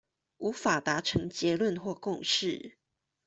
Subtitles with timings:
[0.39, 2.75] 無法達成結論或共識